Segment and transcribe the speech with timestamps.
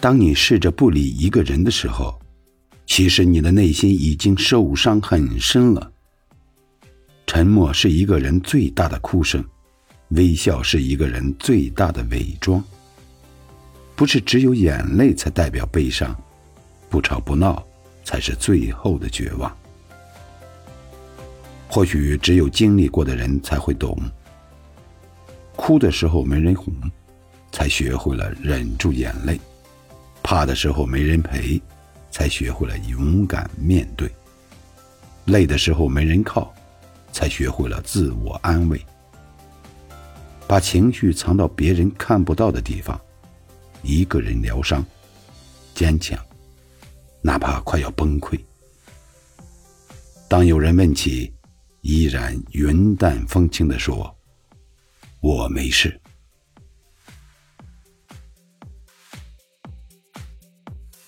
[0.00, 2.18] 当你试着不理一个人的时候，
[2.86, 5.92] 其实你的内心已经受伤很深了。
[7.26, 9.44] 沉默是一个人最大的哭声，
[10.10, 12.62] 微笑是一个人最大的伪装。
[13.96, 16.16] 不是只有眼泪才代表悲伤，
[16.88, 17.66] 不吵不闹
[18.04, 19.54] 才是最后的绝望。
[21.66, 24.00] 或许只有经历过的人才会懂，
[25.56, 26.72] 哭的时候没人哄，
[27.50, 29.36] 才学会了忍住眼泪；
[30.30, 31.58] 怕的时候没人陪，
[32.10, 34.06] 才学会了勇敢面对；
[35.24, 36.54] 累的时候没人靠，
[37.14, 38.78] 才学会了自我安慰。
[40.46, 43.00] 把情绪藏到别人看不到的地方。
[43.80, 44.84] 一个人疗伤，
[45.74, 46.22] 坚强，
[47.22, 48.38] 哪怕快要崩溃。
[50.28, 51.32] 当有人问起，
[51.80, 54.14] 依然云淡风轻地说
[55.22, 55.98] ：“我没事。”